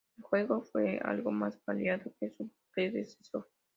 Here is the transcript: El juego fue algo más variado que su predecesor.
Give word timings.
El 0.17 0.23
juego 0.23 0.63
fue 0.63 0.99
algo 1.03 1.29
más 1.29 1.63
variado 1.63 2.11
que 2.19 2.31
su 2.31 2.49
predecesor. 2.73 3.47